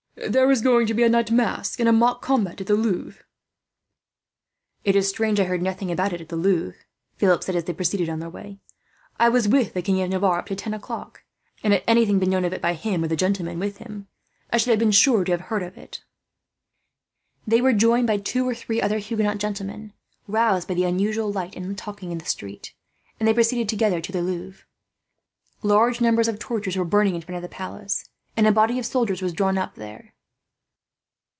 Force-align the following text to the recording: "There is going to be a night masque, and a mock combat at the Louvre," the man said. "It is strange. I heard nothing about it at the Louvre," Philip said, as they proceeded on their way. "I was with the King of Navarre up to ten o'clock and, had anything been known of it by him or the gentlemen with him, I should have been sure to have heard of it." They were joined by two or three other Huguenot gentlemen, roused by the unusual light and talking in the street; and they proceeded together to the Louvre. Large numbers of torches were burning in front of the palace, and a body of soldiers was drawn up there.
"There 0.27 0.51
is 0.51 0.61
going 0.61 0.85
to 0.85 0.93
be 0.93 1.01
a 1.03 1.09
night 1.09 1.31
masque, 1.31 1.79
and 1.79 1.89
a 1.89 1.93
mock 1.93 2.21
combat 2.21 2.61
at 2.61 2.67
the 2.67 2.75
Louvre," 2.75 3.01
the 3.01 3.05
man 3.07 3.13
said. 3.15 3.23
"It 4.89 4.95
is 4.95 5.09
strange. 5.09 5.39
I 5.39 5.45
heard 5.45 5.63
nothing 5.63 5.89
about 5.89 6.13
it 6.13 6.21
at 6.21 6.29
the 6.29 6.35
Louvre," 6.35 6.77
Philip 7.17 7.43
said, 7.43 7.55
as 7.55 7.63
they 7.63 7.73
proceeded 7.73 8.07
on 8.07 8.19
their 8.19 8.29
way. 8.29 8.59
"I 9.19 9.29
was 9.29 9.47
with 9.47 9.73
the 9.73 9.81
King 9.81 9.99
of 10.01 10.09
Navarre 10.11 10.37
up 10.39 10.45
to 10.47 10.55
ten 10.55 10.75
o'clock 10.75 11.23
and, 11.63 11.73
had 11.73 11.83
anything 11.87 12.19
been 12.19 12.29
known 12.29 12.45
of 12.45 12.53
it 12.53 12.61
by 12.61 12.73
him 12.73 13.03
or 13.03 13.07
the 13.07 13.15
gentlemen 13.15 13.57
with 13.57 13.77
him, 13.77 14.07
I 14.51 14.57
should 14.57 14.69
have 14.71 14.79
been 14.79 14.91
sure 14.91 15.23
to 15.23 15.31
have 15.31 15.41
heard 15.41 15.63
of 15.63 15.75
it." 15.77 16.03
They 17.47 17.61
were 17.61 17.73
joined 17.73 18.05
by 18.05 18.17
two 18.17 18.47
or 18.47 18.53
three 18.53 18.79
other 18.81 18.99
Huguenot 18.99 19.39
gentlemen, 19.39 19.91
roused 20.27 20.67
by 20.67 20.75
the 20.75 20.83
unusual 20.83 21.31
light 21.31 21.55
and 21.55 21.75
talking 21.75 22.11
in 22.11 22.19
the 22.19 22.25
street; 22.25 22.75
and 23.19 23.27
they 23.27 23.33
proceeded 23.33 23.69
together 23.69 23.99
to 24.01 24.11
the 24.11 24.21
Louvre. 24.21 24.65
Large 25.63 25.99
numbers 25.99 26.27
of 26.27 26.37
torches 26.37 26.75
were 26.77 26.85
burning 26.85 27.15
in 27.15 27.21
front 27.21 27.37
of 27.37 27.41
the 27.41 27.49
palace, 27.49 28.05
and 28.37 28.47
a 28.47 28.51
body 28.51 28.79
of 28.79 28.85
soldiers 28.85 29.21
was 29.21 29.33
drawn 29.33 29.57
up 29.57 29.75
there. 29.75 30.13